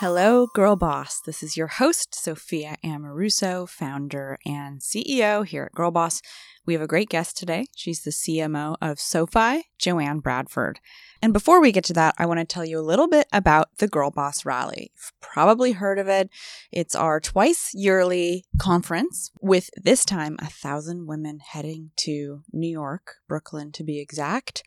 [0.00, 1.20] Hello, Girl Boss.
[1.20, 6.22] This is your host, Sophia Amoruso, founder and CEO here at Girl Boss.
[6.64, 7.66] We have a great guest today.
[7.76, 10.80] She's the CMO of SoFi, Joanne Bradford.
[11.20, 13.76] And before we get to that, I want to tell you a little bit about
[13.76, 14.90] the Girl Boss Rally.
[14.94, 16.30] You've probably heard of it.
[16.72, 23.16] It's our twice yearly conference with this time a thousand women heading to New York,
[23.28, 24.62] Brooklyn to be exact.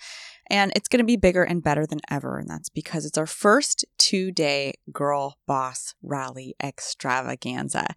[0.50, 2.38] And it's going to be bigger and better than ever.
[2.38, 7.88] And that's because it's our first two day Girl Boss Rally extravaganza.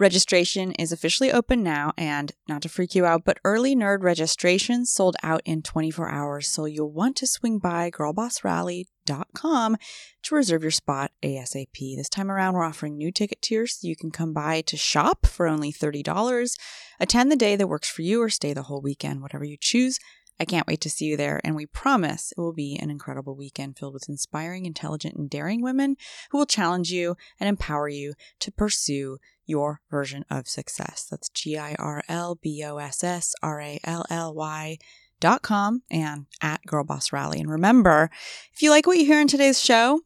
[0.00, 4.84] Registration is officially open now, and not to freak you out, but early nerd registration
[4.84, 9.76] sold out in 24 hours, so you'll want to swing by girlbossrally.com
[10.24, 11.96] to reserve your spot ASAP.
[11.96, 15.26] This time around, we're offering new ticket tiers so you can come by to shop
[15.26, 16.56] for only $30,
[16.98, 20.00] attend the day that works for you, or stay the whole weekend, whatever you choose.
[20.38, 23.36] I can't wait to see you there, and we promise it will be an incredible
[23.36, 25.96] weekend filled with inspiring, intelligent, and daring women
[26.30, 31.06] who will challenge you and empower you to pursue your version of success.
[31.08, 34.78] That's G I R L B O S S R A L L Y
[35.20, 37.40] dot com and at Girl Boss Rally.
[37.40, 38.10] And remember,
[38.52, 40.00] if you like what you hear in today's show,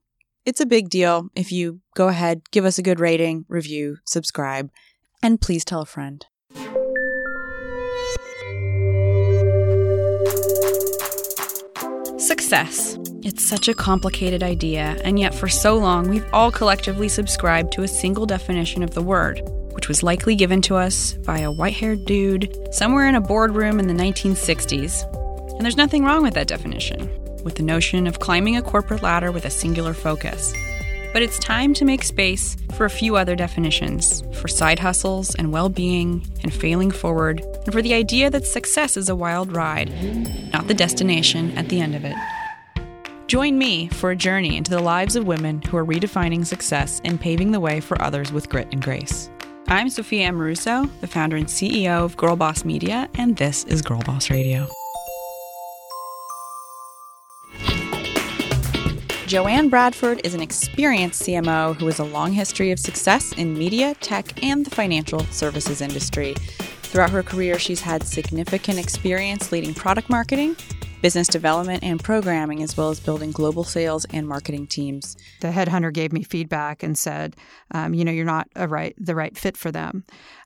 [0.45, 4.71] it's a big deal if you go ahead, give us a good rating, review, subscribe,
[5.23, 6.27] and please tell a friend.
[12.49, 12.97] Success.
[13.25, 17.83] It's such a complicated idea, and yet for so long we've all collectively subscribed to
[17.83, 21.75] a single definition of the word, which was likely given to us by a white
[21.75, 25.05] haired dude somewhere in a boardroom in the 1960s.
[25.57, 27.11] And there's nothing wrong with that definition,
[27.45, 30.55] with the notion of climbing a corporate ladder with a singular focus.
[31.19, 35.51] But it's time to make space for a few other definitions for side hustles and
[35.51, 39.91] well being and failing forward, and for the idea that success is a wild ride,
[40.53, 42.15] not the destination at the end of it.
[43.27, 47.21] Join me for a journey into the lives of women who are redefining success and
[47.21, 49.29] paving the way for others with grit and grace.
[49.67, 54.03] I'm Sophia Amoruso, the founder and CEO of Girl Boss Media, and this is Girl
[54.03, 54.69] Boss Radio.
[59.29, 63.95] Joanne Bradford is an experienced CMO who has a long history of success in media,
[64.01, 66.33] tech, and the financial services industry.
[66.85, 70.57] Throughout her career, she's had significant experience leading product marketing,
[71.03, 75.19] business development, and programming, as well as building global sales and marketing teams.
[75.43, 77.37] The headhunter gave me feedback and said,
[77.73, 80.05] um, "You know, you're not a right the right fit for them."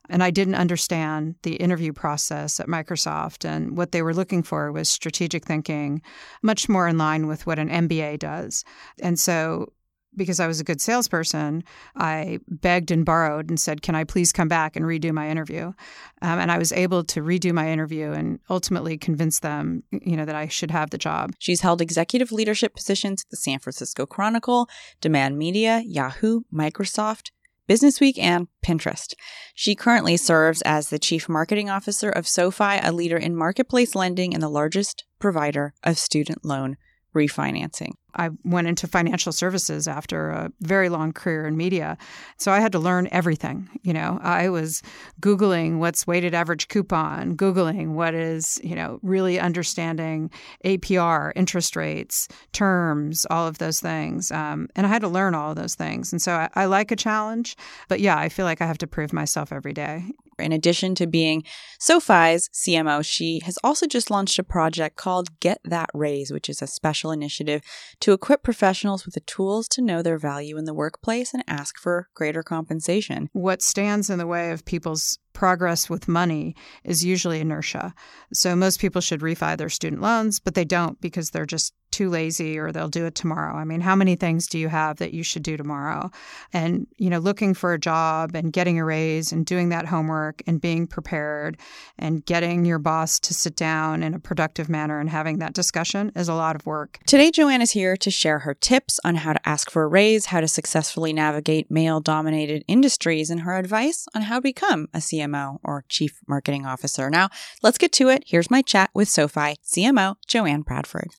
[0.09, 4.71] And I didn't understand the interview process at Microsoft, and what they were looking for
[4.71, 6.01] was strategic thinking,
[6.41, 8.65] much more in line with what an MBA does.
[9.01, 9.71] And so
[10.15, 11.63] because I was a good salesperson,
[11.95, 15.73] I begged and borrowed and said, Can I please come back and redo my interview?
[16.21, 20.25] Um, and I was able to redo my interview and ultimately convince them, you know,
[20.25, 21.33] that I should have the job.
[21.39, 24.67] She's held executive leadership positions at the San Francisco Chronicle,
[25.01, 27.31] Demand Media, Yahoo, Microsoft,
[27.67, 29.13] Business Week, and Pinterest.
[29.55, 34.33] She currently serves as the Chief Marketing Officer of SoFi, a leader in marketplace lending
[34.33, 36.77] and the largest provider of student loan
[37.13, 37.93] refinancing.
[38.15, 41.97] I went into financial services after a very long career in media.
[42.37, 43.69] So I had to learn everything.
[43.81, 44.83] You know, I was
[45.19, 50.29] Googling what's weighted average coupon, Googling what is, you know, really understanding
[50.63, 54.31] APR, interest rates, terms, all of those things.
[54.31, 56.11] Um, and I had to learn all of those things.
[56.11, 57.55] And so I, I like a challenge.
[57.87, 60.05] But yeah, I feel like I have to prove myself every day.
[60.43, 61.43] In addition to being
[61.79, 66.61] SoFi's CMO, she has also just launched a project called Get That Raise, which is
[66.61, 67.61] a special initiative
[68.01, 71.79] to equip professionals with the tools to know their value in the workplace and ask
[71.79, 73.29] for greater compensation.
[73.33, 77.93] What stands in the way of people's progress with money is usually inertia.
[78.31, 82.09] So most people should refi their student loans, but they don't because they're just too
[82.09, 83.55] lazy or they'll do it tomorrow.
[83.55, 86.09] I mean, how many things do you have that you should do tomorrow?
[86.51, 90.41] And, you know, looking for a job and getting a raise and doing that homework
[90.47, 91.57] and being prepared
[91.97, 96.11] and getting your boss to sit down in a productive manner and having that discussion
[96.15, 96.99] is a lot of work.
[97.05, 100.25] Today, Joanne is here to share her tips on how to ask for a raise,
[100.25, 104.97] how to successfully navigate male dominated industries, and her advice on how to become a
[104.97, 107.11] CMO or Chief Marketing Officer.
[107.11, 107.29] Now,
[107.61, 108.23] let's get to it.
[108.25, 111.11] Here's my chat with SoFi CMO Joanne Bradford.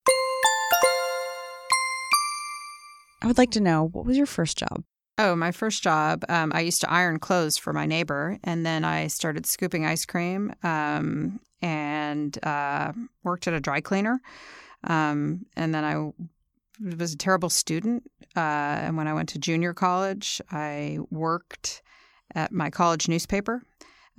[3.25, 4.85] I would like to know what was your first job?
[5.17, 8.85] Oh, my first job, um, I used to iron clothes for my neighbor, and then
[8.85, 12.93] I started scooping ice cream um, and uh,
[13.23, 14.21] worked at a dry cleaner.
[14.83, 16.13] Um, and then I
[16.99, 18.03] was a terrible student.
[18.37, 21.83] Uh, and when I went to junior college, I worked
[22.35, 23.63] at my college newspaper.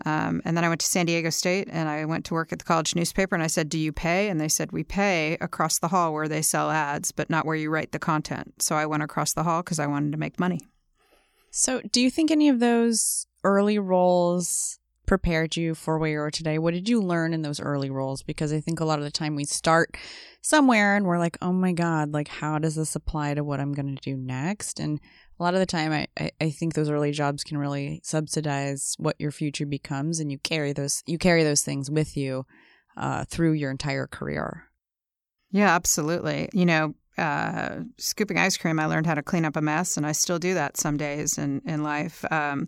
[0.03, 2.59] Um, and then I went to San Diego State and I went to work at
[2.59, 4.27] the college newspaper and I said, Do you pay?
[4.27, 7.55] And they said, We pay across the hall where they sell ads, but not where
[7.55, 8.61] you write the content.
[8.61, 10.59] So I went across the hall because I wanted to make money.
[11.49, 16.31] So, do you think any of those early roles prepared you for where you are
[16.31, 16.57] today?
[16.57, 18.23] What did you learn in those early roles?
[18.23, 19.97] Because I think a lot of the time we start
[20.41, 23.73] somewhere and we're like, oh my God, like, how does this apply to what I'm
[23.73, 24.79] going to do next?
[24.79, 24.99] And
[25.39, 28.95] a lot of the time, I, I, I think those early jobs can really subsidize
[28.97, 32.45] what your future becomes, and you carry those you carry those things with you
[32.95, 34.69] uh, through your entire career.
[35.51, 36.49] Yeah, absolutely.
[36.53, 36.95] You know,
[37.97, 40.53] scooping ice cream, I learned how to clean up a mess, and I still do
[40.53, 42.25] that some days in in life.
[42.31, 42.67] Um,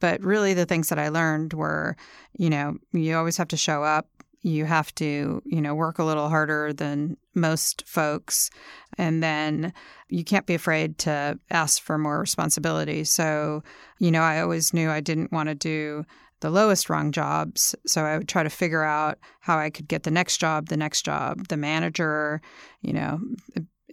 [0.00, 1.96] but really, the things that I learned were,
[2.36, 4.06] you know, you always have to show up.
[4.42, 8.50] You have to, you know, work a little harder than most folks,
[8.96, 9.72] and then
[10.08, 13.04] you can't be afraid to ask for more responsibility.
[13.04, 13.62] So,
[13.98, 16.04] you know, I always knew I didn't want to do
[16.40, 17.74] the lowest rung jobs.
[17.84, 20.76] So I would try to figure out how I could get the next job, the
[20.76, 22.40] next job, the manager,
[22.80, 23.20] you know,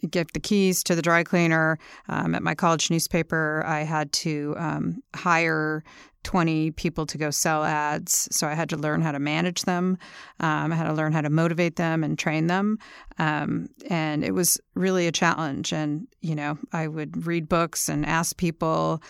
[0.09, 1.77] get the keys to the dry cleaner.
[2.07, 5.83] Um, at my college newspaper, I had to um, hire
[6.25, 8.27] 20 people to go sell ads.
[8.31, 9.97] So I had to learn how to manage them.
[10.41, 12.77] Um, I had to learn how to motivate them and train them.
[13.17, 15.71] Um, and it was really a challenge.
[15.71, 19.01] And, you know, I would read books and ask people.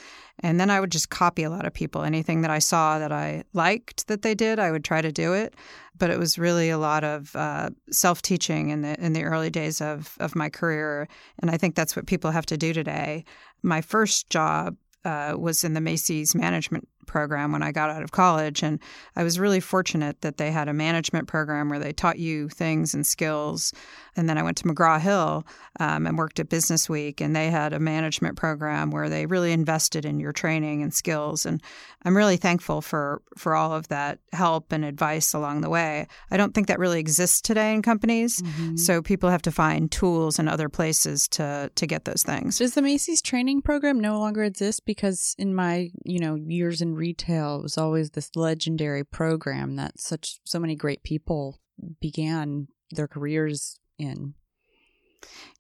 [0.41, 2.03] And then I would just copy a lot of people.
[2.03, 5.33] Anything that I saw that I liked that they did, I would try to do
[5.33, 5.56] it
[5.97, 9.50] but it was really a lot of uh, self teaching in the in the early
[9.50, 11.07] days of of my career,
[11.39, 13.23] and I think that's what people have to do today.
[13.63, 14.75] My first job
[15.06, 18.63] uh, was in the Macy's management program when I got out of college.
[18.63, 18.79] And
[19.15, 22.93] I was really fortunate that they had a management program where they taught you things
[22.93, 23.73] and skills.
[24.15, 25.45] And then I went to McGraw Hill
[25.79, 29.51] um, and worked at Business Week, and they had a management program where they really
[29.51, 31.45] invested in your training and skills.
[31.45, 31.61] And
[32.03, 36.07] I'm really thankful for for all of that help and advice along the way.
[36.31, 38.77] I don't think that really exists today in companies, mm-hmm.
[38.77, 42.57] so people have to find tools and other places to to get those things.
[42.57, 44.85] Does the Macy's training program no longer exist?
[44.85, 50.39] Because in my you know years in retail, was always this legendary program that such
[50.44, 51.59] so many great people
[52.00, 54.33] began their careers in.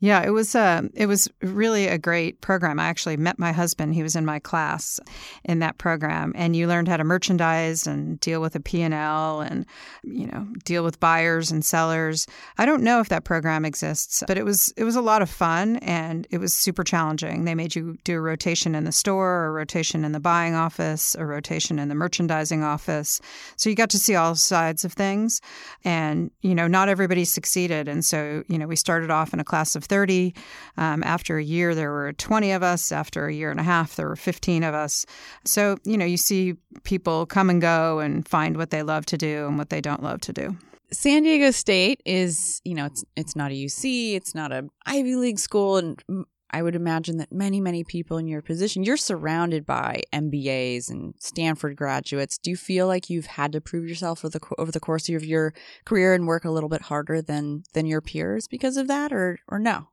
[0.01, 2.79] Yeah, it was uh, it was really a great program.
[2.79, 4.99] I actually met my husband; he was in my class
[5.45, 8.93] in that program, and you learned how to merchandise and deal with a P and
[8.93, 9.65] L, and
[10.03, 12.27] you know deal with buyers and sellers.
[12.57, 15.29] I don't know if that program exists, but it was it was a lot of
[15.29, 17.45] fun, and it was super challenging.
[17.45, 21.15] They made you do a rotation in the store, a rotation in the buying office,
[21.15, 23.21] a rotation in the merchandising office,
[23.55, 25.39] so you got to see all sides of things,
[25.85, 29.45] and you know not everybody succeeded, and so you know we started off in a
[29.45, 30.33] class of 30.
[30.77, 32.91] Um, after a year, there were 20 of us.
[32.91, 35.05] After a year and a half, there were 15 of us.
[35.45, 39.17] So, you know, you see people come and go and find what they love to
[39.17, 40.57] do and what they don't love to do.
[40.91, 45.15] San Diego State is, you know, it's it's not a UC, it's not a Ivy
[45.15, 46.01] League school, and
[46.51, 51.13] I would imagine that many, many people in your position, you're surrounded by MBAs and
[51.19, 52.37] Stanford graduates.
[52.37, 55.25] Do you feel like you've had to prove yourself over the over the course of
[55.25, 55.53] your
[55.85, 59.39] career and work a little bit harder than than your peers because of that, or
[59.47, 59.87] or no?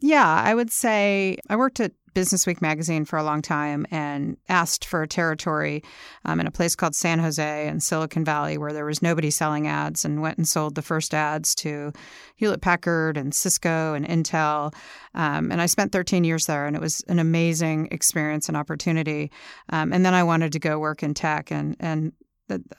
[0.00, 4.36] Yeah, I would say I worked at Business Week magazine for a long time and
[4.48, 5.82] asked for a territory
[6.24, 9.66] um, in a place called San Jose in Silicon Valley where there was nobody selling
[9.66, 11.92] ads and went and sold the first ads to
[12.36, 14.74] Hewlett Packard and Cisco and Intel.
[15.14, 19.30] Um, and I spent 13 years there and it was an amazing experience and opportunity.
[19.70, 22.12] Um, and then I wanted to go work in tech and, and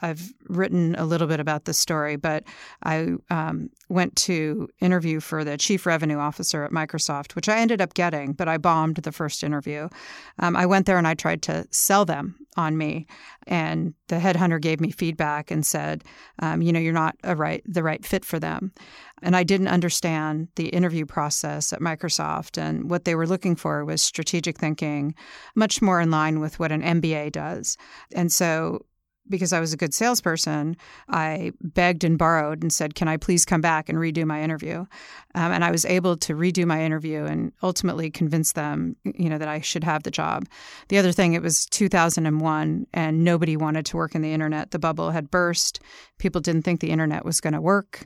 [0.01, 2.43] I've written a little bit about this story, but
[2.83, 7.81] I um, went to interview for the chief revenue officer at Microsoft, which I ended
[7.81, 9.89] up getting, but I bombed the first interview.
[10.39, 13.07] Um, I went there and I tried to sell them on me,
[13.47, 16.03] and the headhunter gave me feedback and said,
[16.39, 18.73] um, "You know, you're not a right the right fit for them."
[19.21, 23.85] And I didn't understand the interview process at Microsoft, and what they were looking for
[23.85, 25.15] was strategic thinking,
[25.55, 27.77] much more in line with what an MBA does.
[28.13, 28.85] And so
[29.29, 30.75] because I was a good salesperson,
[31.07, 34.85] I begged and borrowed and said, Can I please come back and redo my interview?
[35.35, 39.37] Um, and I was able to redo my interview and ultimately convince them, you know,
[39.37, 40.47] that I should have the job.
[40.87, 44.71] The other thing, it was 2001 and nobody wanted to work in the internet.
[44.71, 45.79] The bubble had burst.
[46.19, 48.05] People didn't think the internet was going to work.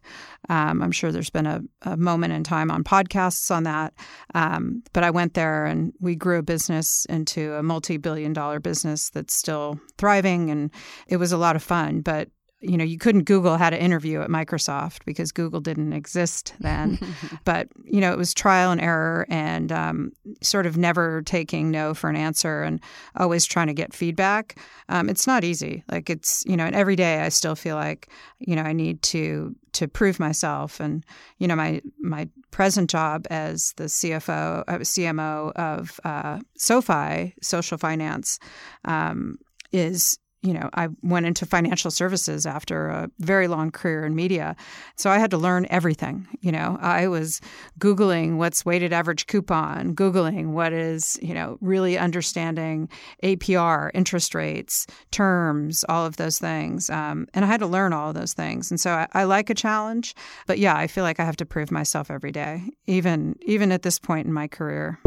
[0.49, 3.93] Um, I'm sure there's been a, a, moment in time on podcasts on that.
[4.33, 8.59] Um, but I went there and we grew a business into a multi billion dollar
[8.59, 10.49] business that's still thriving.
[10.49, 10.71] And
[11.07, 12.01] it was a lot of fun.
[12.01, 12.29] But
[12.63, 16.97] you know, you couldn't Google how to interview at Microsoft because Google didn't exist then.
[17.45, 21.93] but, you know, it was trial and error and um, sort of never taking no
[21.93, 22.79] for an answer and
[23.17, 24.57] always trying to get feedback.
[24.89, 25.83] Um, it's not easy.
[25.91, 29.01] Like, it's, you know, and every day I still feel like, you know, I need
[29.03, 30.79] to to prove myself.
[30.79, 31.03] And
[31.39, 37.77] you know, my my present job as the CFO, uh, CMO of uh, SoFi Social
[37.77, 38.39] Finance
[38.85, 39.37] um,
[39.71, 44.57] is you know, I went into financial services after a very long career in media.
[44.97, 46.27] So I had to learn everything.
[46.41, 47.39] You know, I was
[47.79, 52.89] Googling what's weighted average coupon, Googling what is, you know, really understanding
[53.23, 56.89] APR, interest rates, terms, all of those things.
[56.89, 58.69] Um, and I had to learn all of those things.
[58.69, 60.13] And so I, I like a challenge.
[60.45, 63.83] But yeah, I feel like I have to prove myself every day, even even at
[63.83, 64.99] this point in my career.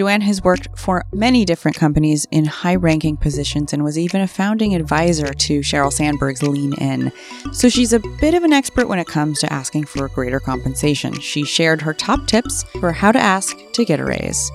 [0.00, 4.26] Joanne has worked for many different companies in high ranking positions and was even a
[4.26, 7.12] founding advisor to Sheryl Sandberg's Lean In.
[7.52, 11.20] So she's a bit of an expert when it comes to asking for greater compensation.
[11.20, 14.50] She shared her top tips for how to ask to get a raise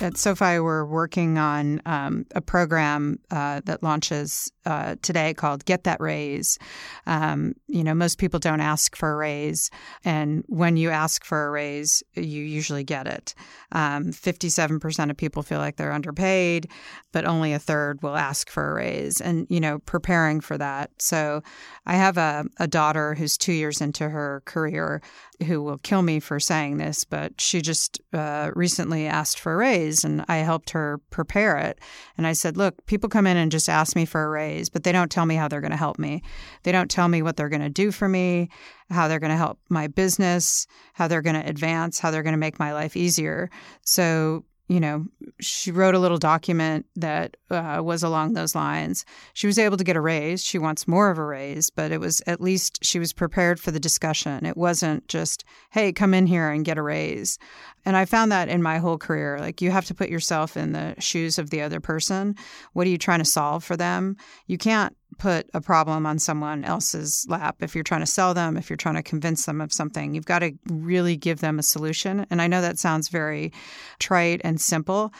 [0.00, 5.84] at SoFi, we're working on um, a program uh, that launches uh, today called Get
[5.84, 6.58] That Raise.
[7.06, 9.70] Um, you know, most people don't ask for a raise,
[10.04, 13.34] and when you ask for a raise, you usually get it.
[13.72, 16.68] Um, 57% of people feel like they're underpaid,
[17.12, 19.20] but only a third will ask for a raise.
[19.20, 20.90] And, you know, preparing for that.
[20.98, 21.42] So
[21.86, 25.00] I have a, a daughter who's two years into her career
[25.46, 29.56] who will kill me for saying this, but she just uh, recently asked for a
[29.56, 31.78] raise and I helped her prepare it.
[32.16, 34.84] And I said, Look, people come in and just ask me for a raise, but
[34.84, 36.22] they don't tell me how they're going to help me.
[36.62, 38.48] They don't tell me what they're going to do for me,
[38.90, 42.32] how they're going to help my business, how they're going to advance, how they're going
[42.32, 43.50] to make my life easier.
[43.82, 45.06] So you know,
[45.40, 49.04] she wrote a little document that uh, was along those lines.
[49.32, 50.44] She was able to get a raise.
[50.44, 53.70] She wants more of a raise, but it was at least she was prepared for
[53.70, 54.44] the discussion.
[54.44, 57.38] It wasn't just, hey, come in here and get a raise.
[57.84, 59.38] And I found that in my whole career.
[59.38, 62.34] Like, you have to put yourself in the shoes of the other person.
[62.72, 64.16] What are you trying to solve for them?
[64.48, 68.56] You can't put a problem on someone else's lap if you're trying to sell them,
[68.56, 70.14] if you're trying to convince them of something.
[70.14, 72.26] You've got to really give them a solution.
[72.30, 73.52] And I know that sounds very
[73.98, 75.12] trite and simple.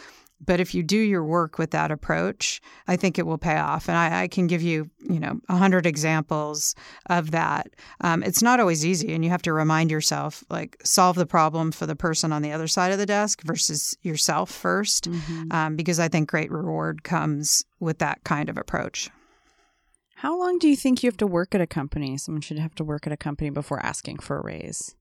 [0.44, 3.88] But if you do your work with that approach, I think it will pay off.
[3.88, 6.74] And I, I can give you, you know, a hundred examples
[7.06, 7.68] of that.
[8.02, 11.72] Um, it's not always easy, and you have to remind yourself, like, solve the problem
[11.72, 15.52] for the person on the other side of the desk versus yourself 1st mm-hmm.
[15.52, 19.10] um, because I think great reward comes with that kind of approach.
[20.16, 22.16] How long do you think you have to work at a company?
[22.16, 24.94] Someone should have to work at a company before asking for a raise.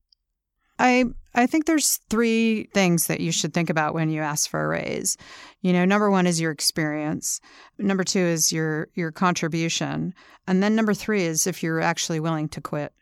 [0.78, 1.04] I
[1.34, 4.68] I think there's three things that you should think about when you ask for a
[4.68, 5.16] raise.
[5.62, 7.40] You know, number one is your experience.
[7.78, 10.12] Number two is your your contribution,
[10.46, 12.92] and then number three is if you're actually willing to quit.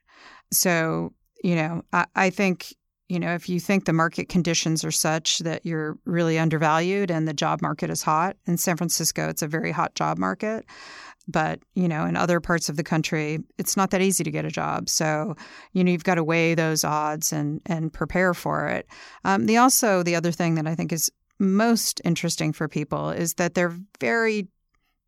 [0.52, 2.72] So you know, I, I think
[3.08, 7.26] you know if you think the market conditions are such that you're really undervalued and
[7.26, 10.64] the job market is hot in San Francisco, it's a very hot job market.
[11.26, 14.44] But, you know, in other parts of the country, it's not that easy to get
[14.44, 14.88] a job.
[14.88, 15.36] So,
[15.72, 18.86] you know, you've got to weigh those odds and, and prepare for it.
[19.24, 23.34] Um, the also, the other thing that I think is most interesting for people is
[23.34, 24.48] that they're very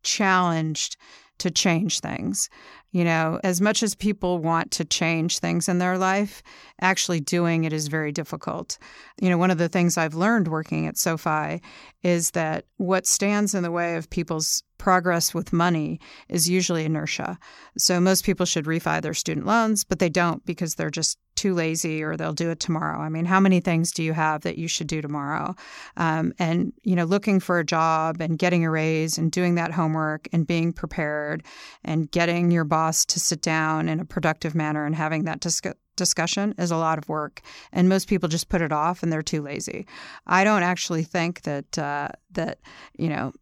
[0.03, 0.97] challenged
[1.39, 2.49] to change things.
[2.91, 6.41] You know, as much as people want to change things in their life,
[6.81, 8.77] actually doing it is very difficult.
[9.21, 11.61] You know, one of the things I've learned working at SoFi
[12.03, 17.37] is that what stands in the way of people's progress with money is usually inertia.
[17.77, 21.53] So most people should refi their student loans, but they don't because they're just too
[21.53, 22.99] lazy or they'll do it tomorrow.
[22.99, 25.55] I mean, how many things do you have that you should do tomorrow?
[25.95, 29.71] Um, and, you know, looking for a job and getting a raise and doing that
[29.71, 31.43] homework and being prepared
[31.85, 35.77] and getting your boss to sit down in a productive manner and having that discussion
[35.97, 37.41] discussion is a lot of work,
[37.73, 39.85] and most people just put it off and they're too lazy.
[40.27, 42.59] I don't actually think that uh, that
[42.95, 43.33] you know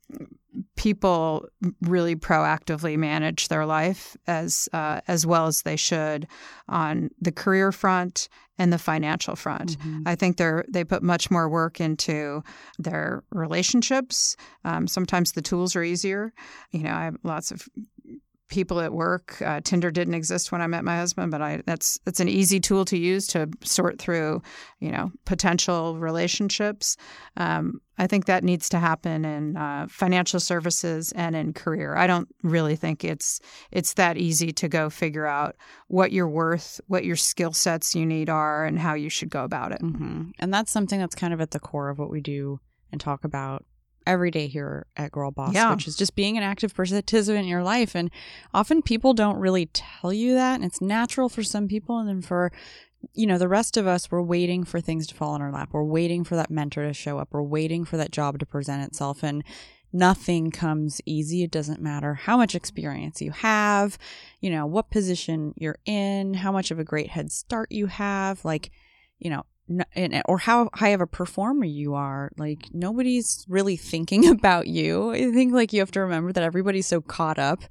[0.76, 1.48] people
[1.82, 6.28] really proactively manage their life as uh, as well as they should
[6.68, 9.78] on the career front and the financial front.
[9.78, 10.04] Mm-hmm.
[10.06, 12.44] I think they they put much more work into
[12.80, 14.36] their relationships.
[14.64, 16.34] Um, sometimes the tools are easier.
[16.72, 17.68] You know, I have lots of
[18.48, 19.42] people at work.
[19.42, 22.60] Uh, Tinder didn't exist when I met my husband, but I that's that's an easy
[22.60, 24.42] tool to use to sort through,
[24.80, 26.98] you know, potential relationships.
[27.38, 31.96] Um, I think that needs to happen in uh, financial services and in career.
[31.96, 33.40] I don't really think it's
[33.72, 35.56] it's that easy to go figure out
[35.88, 39.44] what you're worth, what your skill sets you need are, and how you should go
[39.44, 39.82] about it.
[39.82, 40.32] Mm-hmm.
[40.40, 42.60] And that's something that's kind of at the core of what we do
[42.92, 43.66] and talk about
[44.06, 45.72] every day here at Girl Boss, yeah.
[45.72, 47.96] which is just being an active participant in your life.
[47.96, 48.12] And
[48.54, 50.56] often people don't really tell you that.
[50.56, 52.00] And it's natural for some people.
[52.00, 52.52] And then for,
[53.14, 55.70] you know, the rest of us, we're waiting for things to fall in our lap.
[55.72, 57.30] We're waiting for that mentor to show up.
[57.32, 59.24] We're waiting for that job to present itself.
[59.24, 59.44] And
[59.92, 61.44] nothing comes easy.
[61.44, 63.98] It doesn't matter how much experience you have,
[64.42, 68.44] you know, what position you're in, how much of a great head start you have,
[68.44, 68.72] like,
[69.20, 69.46] you know,
[70.26, 72.32] or how high of a performer you are.
[72.38, 75.12] Like nobody's really thinking about you.
[75.12, 77.64] I think like you have to remember that everybody's so caught up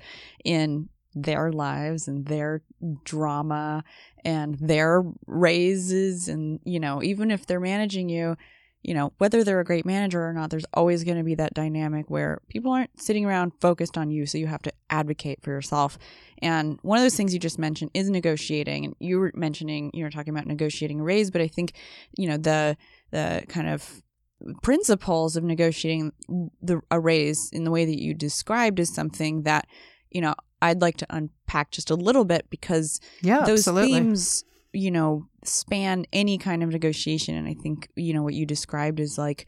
[0.45, 2.63] in their lives and their
[3.05, 3.85] drama
[4.25, 8.37] and their raises and you know even if they're managing you
[8.85, 11.55] you know, whether they're a great manager or not, there's always going to be that
[11.55, 14.27] dynamic where people aren't sitting around focused on you.
[14.27, 15.99] So you have to advocate for yourself.
[16.43, 18.85] And one of those things you just mentioned is negotiating.
[18.85, 21.73] And you were mentioning, you know, talking about negotiating a raise, but I think,
[22.19, 22.77] you know, the,
[23.11, 24.03] the kind of
[24.63, 26.13] principles of negotiating
[26.61, 29.67] the, a raise in the way that you described is something that,
[30.11, 33.93] you know, I'd like to unpack just a little bit because yeah, those absolutely.
[33.93, 37.37] themes you know, span any kind of negotiation.
[37.37, 39.47] And I think, you know, what you described is like,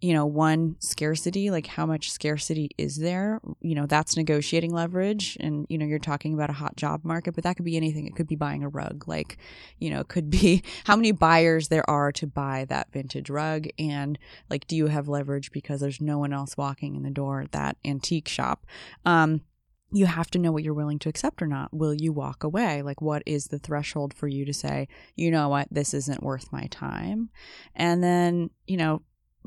[0.00, 3.40] you know, one scarcity, like how much scarcity is there?
[3.60, 5.36] You know, that's negotiating leverage.
[5.38, 8.08] And, you know, you're talking about a hot job market, but that could be anything.
[8.08, 9.06] It could be buying a rug.
[9.06, 9.38] Like,
[9.78, 13.68] you know, it could be how many buyers there are to buy that vintage rug.
[13.78, 14.18] And
[14.50, 17.52] like, do you have leverage because there's no one else walking in the door at
[17.52, 18.66] that antique shop?
[19.04, 19.42] Um,
[19.92, 21.72] you have to know what you're willing to accept or not.
[21.72, 22.82] Will you walk away?
[22.82, 26.50] Like, what is the threshold for you to say, you know what, this isn't worth
[26.50, 27.28] my time?
[27.74, 29.02] And then, you know,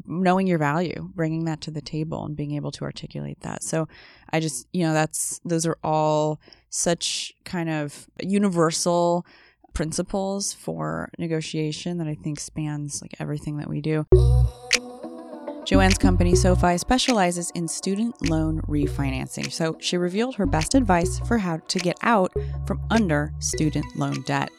[0.06, 3.64] knowing your value, bringing that to the table and being able to articulate that.
[3.64, 3.88] So
[4.32, 9.26] I just, you know, that's, those are all such kind of universal
[9.74, 14.06] principles for negotiation that I think spans like everything that we do.
[15.66, 21.40] Joanne's company, SoFi, specializes in student loan refinancing, so she revealed her best advice for
[21.40, 22.32] how to get out
[22.68, 24.52] from under student loan debt.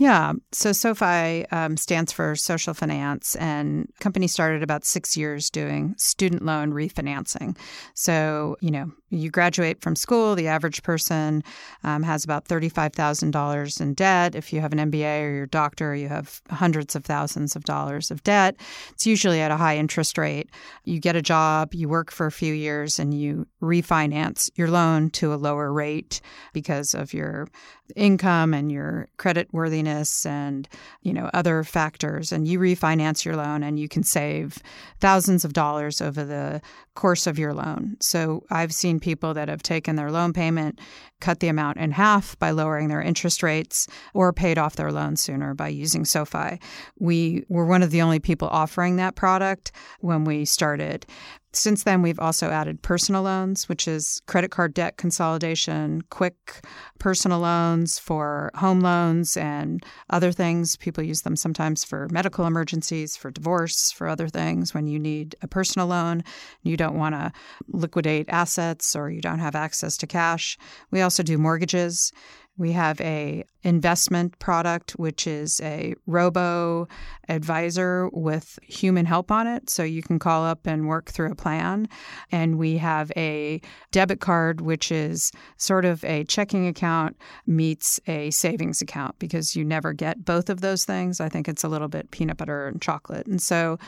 [0.00, 0.32] Yeah.
[0.50, 6.42] So SoFi um, stands for social finance, and company started about six years doing student
[6.42, 7.54] loan refinancing.
[7.92, 11.44] So you know, you graduate from school, the average person
[11.84, 14.34] um, has about thirty-five thousand dollars in debt.
[14.34, 18.10] If you have an MBA or your doctor, you have hundreds of thousands of dollars
[18.10, 18.56] of debt.
[18.92, 20.48] It's usually at a high interest rate.
[20.84, 25.10] You get a job, you work for a few years, and you refinance your loan
[25.10, 26.22] to a lower rate
[26.54, 27.48] because of your
[27.96, 29.89] income and your credit worthiness
[30.26, 30.68] and
[31.02, 34.58] you know other factors and you refinance your loan and you can save
[35.00, 36.60] thousands of dollars over the
[36.94, 37.96] course of your loan.
[38.00, 40.78] So i've seen people that have taken their loan payment
[41.20, 45.16] cut the amount in half by lowering their interest rates or paid off their loan
[45.16, 46.58] sooner by using sofi.
[46.98, 51.06] We were one of the only people offering that product when we started
[51.52, 56.64] since then, we've also added personal loans, which is credit card debt consolidation, quick
[57.00, 60.76] personal loans for home loans and other things.
[60.76, 64.74] People use them sometimes for medical emergencies, for divorce, for other things.
[64.74, 66.22] When you need a personal loan,
[66.62, 67.32] you don't want to
[67.68, 70.56] liquidate assets or you don't have access to cash.
[70.92, 72.12] We also do mortgages.
[72.56, 76.88] We have a investment product which is a robo
[77.28, 79.70] advisor with human help on it.
[79.70, 81.88] So you can call up and work through a plan.
[82.32, 83.60] And we have a
[83.92, 89.64] debit card which is sort of a checking account meets a savings account because you
[89.64, 91.20] never get both of those things.
[91.20, 93.26] I think it's a little bit peanut butter and chocolate.
[93.26, 93.78] And so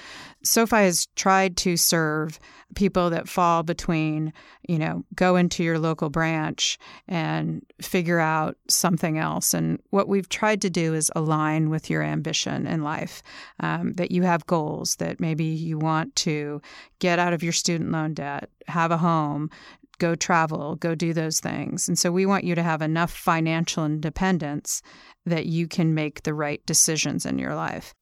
[0.42, 2.38] sofi has tried to serve
[2.74, 4.32] people that fall between
[4.68, 9.52] you know go into your local branch and figure out something else.
[9.54, 13.22] And what we've tried to do is align with your ambition in life,
[13.60, 16.60] um, that you have goals, that maybe you want to
[16.98, 19.50] get out of your student loan debt, have a home,
[19.98, 21.88] go travel, go do those things.
[21.88, 24.82] And so we want you to have enough financial independence
[25.26, 27.94] that you can make the right decisions in your life.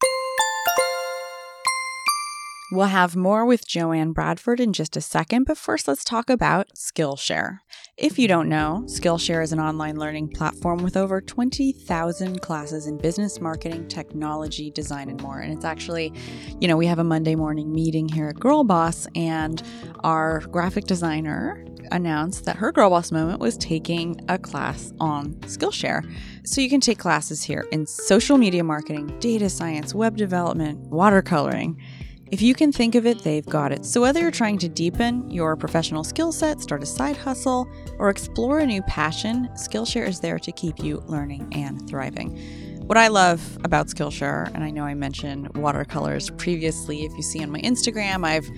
[2.73, 6.69] We'll have more with Joanne Bradford in just a second, but first let's talk about
[6.77, 7.59] Skillshare.
[7.97, 12.97] If you don't know, Skillshare is an online learning platform with over 20,000 classes in
[12.97, 15.41] business, marketing, technology, design, and more.
[15.41, 16.13] And it's actually,
[16.61, 19.61] you know, we have a Monday morning meeting here at Girl Boss, and
[20.05, 26.09] our graphic designer announced that her Girl Boss moment was taking a class on Skillshare.
[26.45, 31.77] So you can take classes here in social media marketing, data science, web development, watercoloring
[32.31, 33.85] if you can think of it, they've got it.
[33.85, 38.09] So, whether you're trying to deepen your professional skill set, start a side hustle, or
[38.09, 42.39] explore a new passion, Skillshare is there to keep you learning and thriving.
[42.87, 47.43] What I love about Skillshare, and I know I mentioned watercolors previously, if you see
[47.43, 48.49] on my Instagram, I've,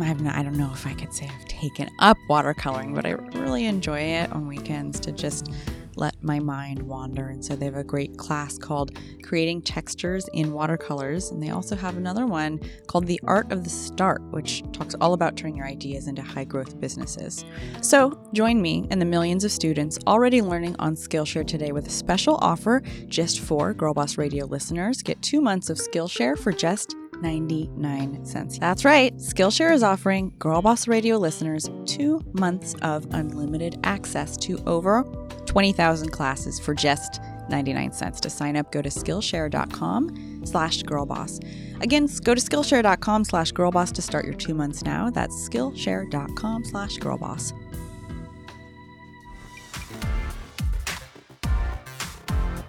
[0.00, 3.10] I've not, I don't know if I could say I've taken up watercoloring, but I
[3.38, 5.50] really enjoy it on weekends to just
[5.98, 7.28] let my mind wander.
[7.28, 11.30] And so they have a great class called Creating Textures in Watercolors.
[11.30, 15.12] And they also have another one called The Art of the Start, which talks all
[15.12, 17.44] about turning your ideas into high growth businesses.
[17.82, 21.90] So join me and the millions of students already learning on Skillshare today with a
[21.90, 25.02] special offer just for Girl Boss Radio listeners.
[25.02, 28.58] Get two months of Skillshare for just 99 cents.
[28.58, 29.14] That's right.
[29.16, 35.04] Skillshare is offering Girl Boss Radio listeners two months of unlimited access to over
[35.48, 38.20] 20,000 classes for just 99 cents.
[38.20, 41.42] To sign up, go to Skillshare.com slash girlboss.
[41.82, 45.10] Again, go to Skillshare.com slash girlboss to start your two months now.
[45.10, 47.52] That's Skillshare.com slash girlboss.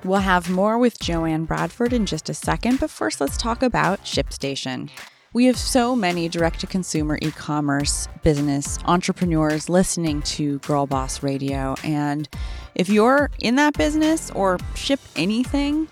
[0.05, 4.05] We'll have more with Joanne Bradford in just a second, but first let's talk about
[4.05, 4.89] ShipStation.
[5.31, 11.21] We have so many direct to consumer e commerce business entrepreneurs listening to Girl Boss
[11.21, 11.75] Radio.
[11.83, 12.27] And
[12.79, 15.89] if you're in that business or ship anything,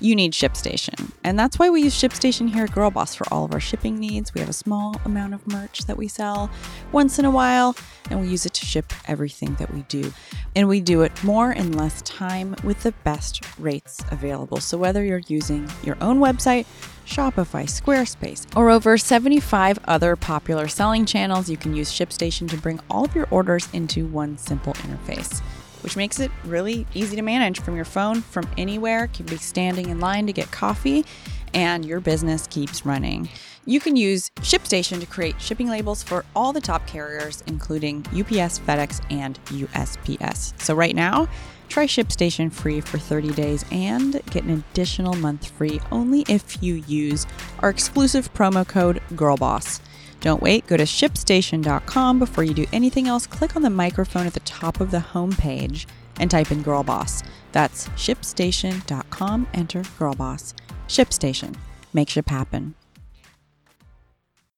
[0.00, 1.12] you need ShipStation.
[1.22, 4.00] And that's why we use ShipStation here at Girl Boss for all of our shipping
[4.00, 4.34] needs.
[4.34, 6.50] We have a small amount of merch that we sell
[6.90, 7.76] once in a while,
[8.10, 10.12] and we use it to ship everything that we do.
[10.56, 14.58] And we do it more in less time with the best rates available.
[14.58, 16.66] So whether you're using your own website,
[17.06, 22.80] Shopify, Squarespace, or over 75 other popular selling channels, you can use ShipStation to bring
[22.90, 25.40] all of your orders into one simple interface
[25.84, 29.02] which makes it really easy to manage from your phone from anywhere.
[29.02, 31.04] You can be standing in line to get coffee,
[31.52, 33.28] and your business keeps running.
[33.66, 38.58] You can use ShipStation to create shipping labels for all the top carriers, including UPS,
[38.58, 40.60] FedEx, and USPS.
[40.60, 41.28] So, right now,
[41.68, 46.82] try ShipStation free for 30 days and get an additional month free only if you
[46.86, 47.26] use
[47.60, 49.80] our exclusive promo code GIRLBOSS.
[50.24, 52.18] Don't wait, go to shipstation.com.
[52.18, 55.84] Before you do anything else, click on the microphone at the top of the homepage
[56.18, 57.22] and type in Girl Boss.
[57.52, 59.46] That's shipstation.com.
[59.52, 60.54] Enter Girl Boss.
[60.88, 61.54] ShipStation.
[61.92, 62.74] Make ship happen.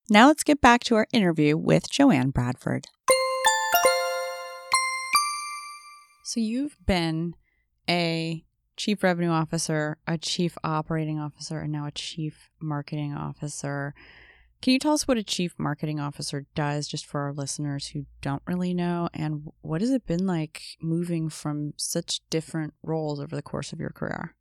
[0.09, 2.87] Now let's get back to our interview with Joanne Bradford.
[6.23, 7.35] So you've been
[7.91, 8.45] a
[8.77, 13.97] chief revenue officer, a chief operating officer, and now a chief marketing officer.
[14.63, 18.07] Can you tell us what a chief marketing officer does, just for our listeners who
[18.21, 19.09] don't really know?
[19.15, 23.81] And what has it been like moving from such different roles over the course of
[23.81, 24.35] your career?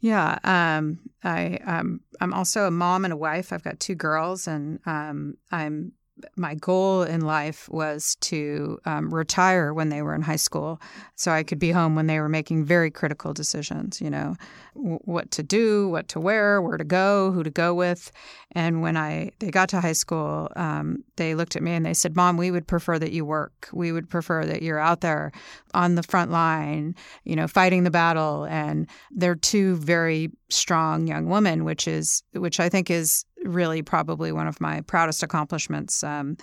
[0.00, 3.52] Yeah, um, I um, I'm also a mom and a wife.
[3.52, 5.92] I've got two girls, and um, I'm
[6.36, 10.80] my goal in life was to um, retire when they were in high school
[11.14, 14.36] so I could be home when they were making very critical decisions, you know,
[14.74, 18.12] w- what to do, what to wear, where to go, who to go with.
[18.52, 21.94] And when I they got to high school, um, they looked at me and they
[21.94, 23.68] said, Mom, we would prefer that you work.
[23.72, 25.32] We would prefer that you're out there
[25.74, 28.44] on the front line, you know, fighting the battle.
[28.44, 34.32] And they're two very strong young women, which is which I think is really probably
[34.32, 36.02] one of my proudest accomplishments.
[36.02, 36.36] Um,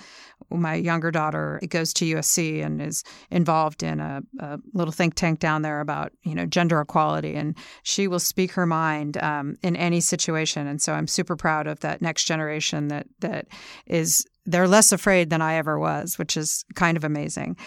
[0.49, 5.39] my younger daughter goes to USC and is involved in a, a, little think tank
[5.39, 9.75] down there about you know gender equality, and she will speak her mind um, in
[9.75, 10.67] any situation.
[10.67, 13.47] And so I'm super proud of that next generation that that
[13.86, 17.58] is they're less afraid than I ever was, which is kind of amazing.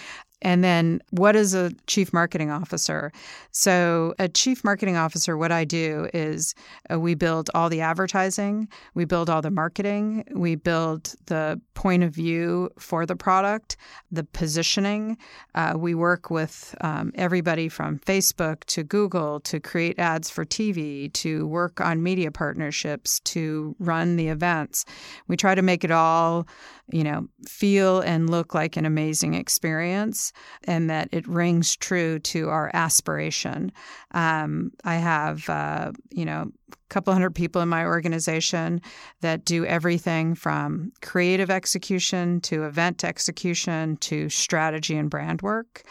[0.43, 3.11] And then, what is a chief marketing officer?
[3.53, 6.55] So, a chief marketing officer, what I do is
[6.93, 12.03] uh, we build all the advertising, we build all the marketing, we build the point
[12.03, 13.79] of view for the product,
[14.11, 15.17] the positioning.
[15.55, 21.11] Uh, we work with um, everybody from Facebook to Google to create ads for TV,
[21.15, 24.85] to work on media partnerships, to run the events.
[25.29, 26.47] We try to make it all
[26.91, 30.33] you know, feel and look like an amazing experience
[30.65, 33.73] and that it rings true to our aspiration.
[34.13, 38.81] Um, I have, uh, you know, a couple hundred people in my organization
[39.21, 45.83] that do everything from creative execution to event execution to strategy and brand work.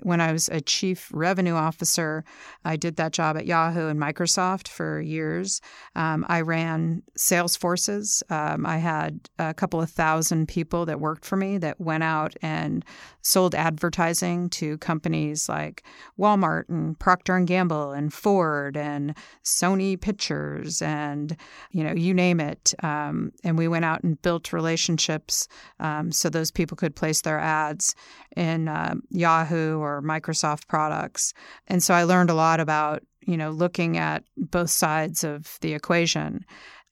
[0.00, 2.24] When I was a chief revenue officer,
[2.64, 5.60] I did that job at Yahoo and Microsoft for years.
[5.96, 8.22] Um, I ran sales forces.
[8.30, 12.36] Um, I had a couple of thousand people that worked for me that went out
[12.42, 12.84] and
[13.28, 15.84] sold advertising to companies like
[16.18, 19.14] Walmart and Procter and Gamble and Ford and
[19.44, 21.36] Sony Pictures and
[21.70, 22.74] you know you name it.
[22.82, 25.46] Um, and we went out and built relationships
[25.78, 27.94] um, so those people could place their ads
[28.36, 31.34] in uh, Yahoo or Microsoft products.
[31.66, 35.74] And so I learned a lot about, you know, looking at both sides of the
[35.74, 36.44] equation.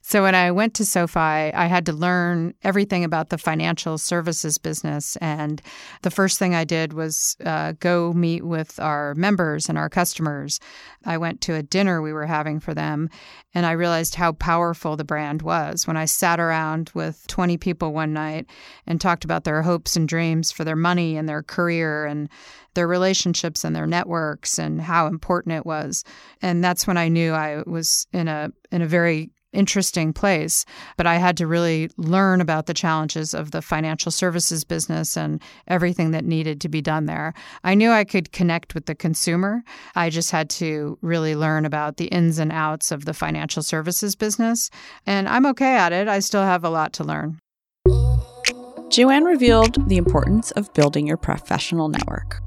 [0.08, 4.56] So when I went to SoFi, I had to learn everything about the financial services
[4.56, 5.16] business.
[5.16, 5.60] And
[6.02, 10.60] the first thing I did was uh, go meet with our members and our customers.
[11.04, 13.10] I went to a dinner we were having for them,
[13.52, 17.92] and I realized how powerful the brand was when I sat around with 20 people
[17.92, 18.46] one night
[18.86, 22.28] and talked about their hopes and dreams for their money and their career and
[22.74, 26.04] their relationships and their networks and how important it was.
[26.42, 30.64] And that's when I knew I was in a in a very interesting place.
[30.96, 35.42] But I had to really learn about the challenges of the financial services business and
[35.66, 37.34] everything that needed to be done there.
[37.64, 39.62] I knew I could connect with the consumer.
[39.94, 44.14] I just had to really learn about the ins and outs of the financial services
[44.16, 44.70] business.
[45.06, 46.08] And I'm okay at it.
[46.08, 47.38] I still have a lot to learn.
[48.88, 52.40] Joanne revealed the importance of building your professional network.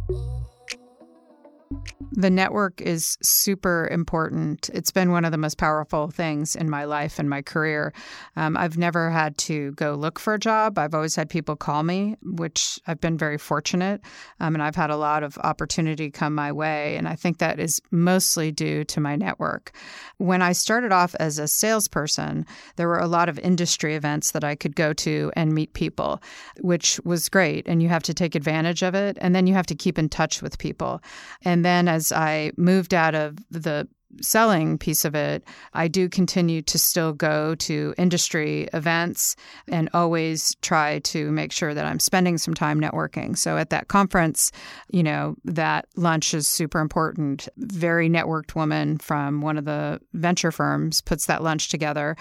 [2.12, 4.70] The network is super important.
[4.74, 7.94] It's been one of the most powerful things in my life and my career.
[8.36, 10.78] Um, I've never had to go look for a job.
[10.78, 14.02] I've always had people call me, which I've been very fortunate.
[14.40, 16.98] Um, and I've had a lot of opportunity come my way.
[16.98, 19.72] And I think that is mostly due to my network.
[20.18, 24.44] When I started off as a salesperson, there were a lot of industry events that
[24.44, 26.22] I could go to and meet people,
[26.60, 27.68] which was great.
[27.68, 29.18] And you have to take advantage of it.
[29.22, 31.02] And then you have to keep in touch with people.
[31.46, 33.88] And then as I moved out of the
[34.22, 35.44] selling piece of it,
[35.74, 39.36] I do continue to still go to industry events
[39.68, 43.38] and always try to make sure that I'm spending some time networking.
[43.38, 44.52] So at that conference,
[44.90, 47.48] you know, that lunch is super important.
[47.58, 52.16] Very networked woman from one of the venture firms puts that lunch together.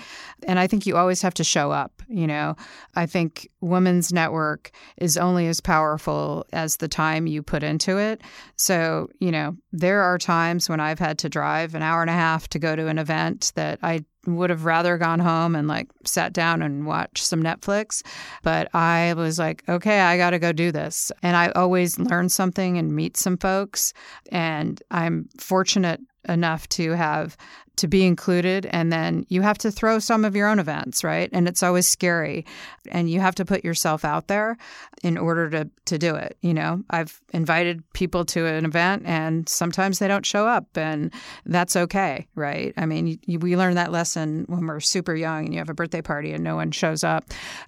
[0.45, 2.57] And I think you always have to show up, you know.
[2.95, 8.21] I think women's network is only as powerful as the time you put into it.
[8.57, 12.15] So, you know, there are times when I've had to drive an hour and a
[12.15, 15.89] half to go to an event that I would have rather gone home and like
[16.05, 18.03] sat down and watched some Netflix.
[18.43, 21.13] But I was like, okay, I got to go do this.
[21.23, 23.93] And I always learn something and meet some folks.
[24.31, 27.37] And I'm fortunate enough to have
[27.79, 31.31] to be included and then you have to throw some of your own events right?
[31.33, 32.45] And it's always scary
[32.91, 34.57] and you have to put yourself out there
[35.03, 36.83] in order to to do it you know?
[36.91, 41.13] I've invited people to an event and sometimes they don't show up and
[41.47, 42.75] that's okay right?
[42.77, 45.75] I mean you, we learn that lesson when we're super young and you have a
[45.75, 47.25] birthday party and no one shows up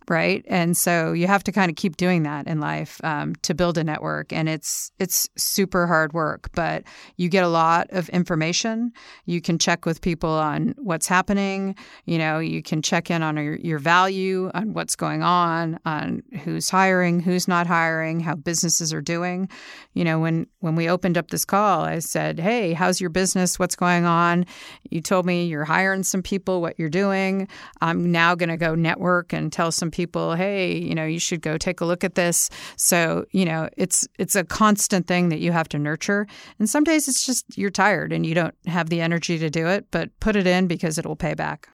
[0.08, 0.44] right?
[0.48, 3.78] And so you have to kind of keep doing that in life um, to build
[3.78, 6.84] a network and it's it's super hard work but
[7.16, 8.92] you get a lot of information.
[9.26, 11.74] You can check with people on what's happening.
[12.06, 16.22] You know, you can check in on your, your value, on what's going on, on
[16.44, 19.48] who's hiring, who's not hiring, how businesses are doing.
[19.94, 23.58] You know, when when we opened up this call, I said, "Hey, how's your business?
[23.58, 24.46] What's going on?"
[24.90, 27.48] You told me you're hiring some people, what you're doing.
[27.80, 31.42] I'm now going to go network and tell some people, "Hey, you know, you should
[31.42, 35.40] go take a look at this." So, you know, it's it's a constant thing that
[35.40, 36.26] you have to nurture.
[36.58, 39.66] And some days it's just you're tired and you don't have the energy to do
[39.66, 41.68] it, but put it in because it will pay back.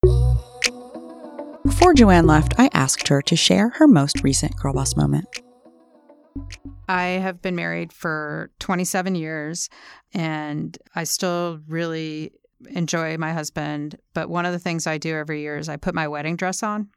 [1.65, 5.27] Before Joanne left, I asked her to share her most recent Girl Boss moment.
[6.89, 9.69] I have been married for 27 years
[10.15, 12.33] and I still really
[12.71, 13.99] enjoy my husband.
[14.15, 16.63] But one of the things I do every year is I put my wedding dress
[16.63, 16.89] on.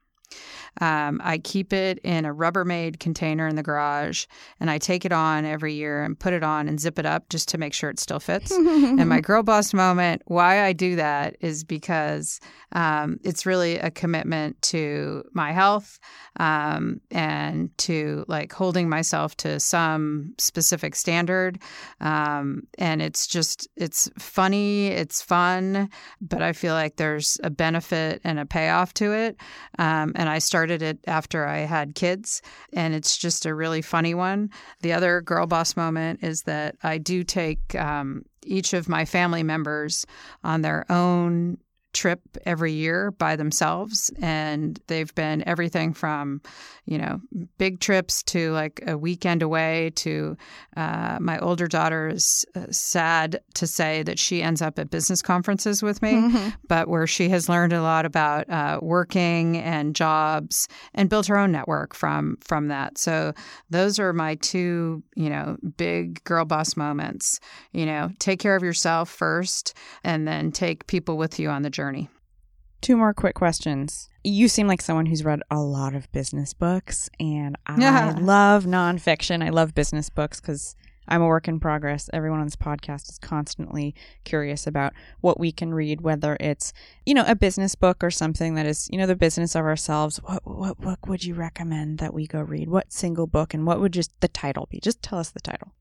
[0.82, 4.25] Um, I keep it in a Rubbermaid container in the garage,
[4.60, 7.29] and I take it on every year and put it on and zip it up
[7.29, 8.51] just to make sure it still fits.
[8.51, 12.39] and my girl boss moment, why I do that is because
[12.71, 15.99] um, it's really a commitment to my health
[16.39, 21.60] um, and to like holding myself to some specific standard.
[21.99, 25.89] Um, and it's just, it's funny, it's fun,
[26.21, 29.38] but I feel like there's a benefit and a payoff to it.
[29.77, 32.41] Um, and I started it after I had kids,
[32.74, 34.50] and it's just a really funny one.
[34.82, 39.41] The other girl boss moment is that I do take um, each of my family
[39.41, 40.06] members
[40.43, 41.60] on their own
[41.93, 46.39] trip every year by themselves and they've been everything from
[46.86, 47.19] you know
[47.58, 50.38] big trips to like a weekend away to
[50.78, 55.21] uh, my older daughter is uh, sad to say that she ends up at business
[55.21, 56.49] conferences with me mm-hmm.
[56.67, 61.38] but where she has learned a lot about uh, working and jobs and built her
[61.38, 63.34] own network from from that so
[63.71, 67.39] those are my two you know big girl boss moments
[67.71, 69.73] you know take care of yourself first
[70.04, 72.09] and then take people with you on the journey.
[72.81, 74.09] Two more quick questions.
[74.23, 78.15] You seem like someone who's read a lot of business books, and I yeah.
[78.19, 79.41] love nonfiction.
[79.41, 80.75] I love business books because
[81.07, 82.09] I'm a work in progress.
[82.11, 86.73] Everyone on this podcast is constantly curious about what we can read, whether it's,
[87.05, 90.17] you know, a business book or something that is, you know, the business of ourselves.
[90.17, 92.69] What, what book would you recommend that we go read?
[92.69, 94.79] What single book and what would just the title be?
[94.81, 95.71] Just tell us the title.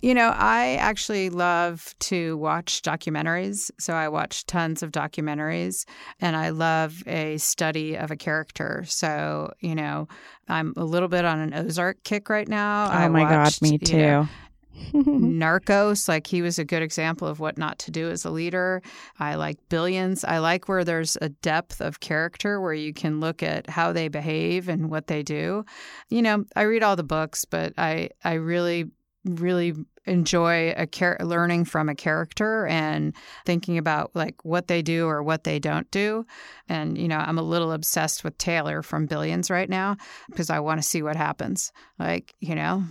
[0.00, 3.70] You know, I actually love to watch documentaries.
[3.78, 5.86] So I watch tons of documentaries
[6.20, 8.84] and I love a study of a character.
[8.86, 10.08] So, you know,
[10.48, 12.90] I'm a little bit on an Ozark kick right now.
[12.92, 13.96] Oh my watched, God, me too.
[13.96, 14.28] you know,
[14.92, 18.82] Narcos, like he was a good example of what not to do as a leader.
[19.18, 20.24] I like Billions.
[20.24, 24.08] I like where there's a depth of character where you can look at how they
[24.08, 25.64] behave and what they do.
[26.08, 28.90] You know, I read all the books, but I I really
[29.24, 29.74] really
[30.06, 33.14] enjoy a char- learning from a character and
[33.46, 36.26] thinking about like what they do or what they don't do
[36.68, 39.96] and you know i'm a little obsessed with taylor from billions right now
[40.28, 42.84] because i want to see what happens like you know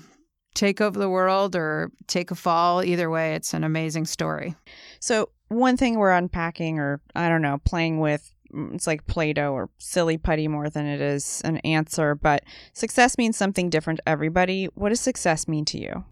[0.55, 4.55] take over the world or take a fall either way it's an amazing story
[4.99, 9.33] So, one thing we're unpacking, or I don't know, playing with, mm, it's like Play
[9.33, 13.99] Doh or silly putty more than it is an answer, but success means something different
[13.99, 14.65] to everybody.
[14.73, 16.05] What does success mean to you?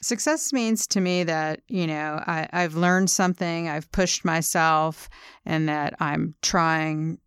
[0.00, 5.08] Success means to me that, you know, I, I've learned something, I've pushed myself,
[5.44, 7.18] and that I'm trying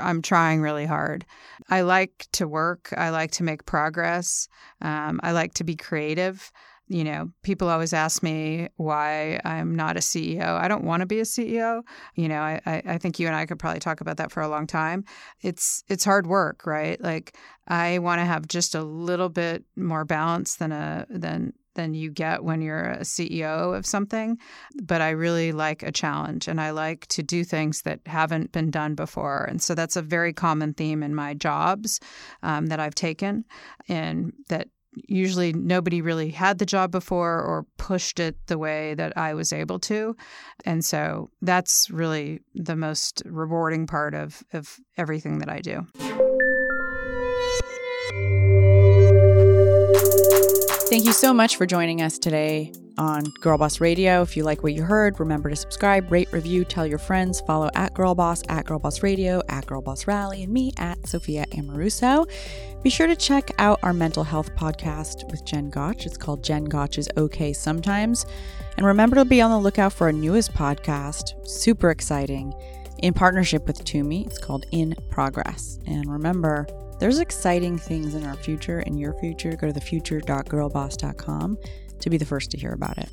[0.00, 1.24] I'm trying really hard.
[1.68, 2.94] I like to work.
[2.96, 4.48] I like to make progress.
[4.80, 6.50] Um, I like to be creative.
[6.88, 10.46] You know, people always ask me why I'm not a CEO.
[10.46, 11.82] I don't want to be a CEO.
[12.14, 14.48] You know, I, I, think you and I could probably talk about that for a
[14.48, 15.04] long time.
[15.42, 17.00] It's it's hard work, right?
[17.00, 21.94] Like I want to have just a little bit more balance than a than than
[21.94, 24.38] you get when you're a CEO of something.
[24.82, 28.70] But I really like a challenge and I like to do things that haven't been
[28.70, 29.44] done before.
[29.44, 32.00] And so that's a very common theme in my jobs
[32.42, 33.44] um, that I've taken
[33.88, 34.68] and that
[35.08, 39.52] usually nobody really had the job before or pushed it the way that I was
[39.52, 40.16] able to.
[40.64, 45.86] And so that's really the most rewarding part of, of everything that I do.
[50.88, 54.22] Thank you so much for joining us today on Girl Boss Radio.
[54.22, 57.68] If you like what you heard, remember to subscribe, rate, review, tell your friends, follow
[57.74, 61.44] at Girl Boss, at Girl Boss Radio, at Girl Boss Rally, and me at Sophia
[61.50, 62.30] Amoruso.
[62.84, 66.06] Be sure to check out our mental health podcast with Jen Gotch.
[66.06, 68.24] It's called Jen Gotch is Okay Sometimes.
[68.76, 72.54] And remember to be on the lookout for our newest podcast, super exciting,
[72.98, 74.24] in partnership with Toomey.
[74.24, 75.80] It's called In Progress.
[75.86, 76.68] And remember,
[76.98, 79.56] there's exciting things in our future, in your future.
[79.56, 81.58] Go to thefuture.girlboss.com
[81.98, 83.10] to be the first to hear about it.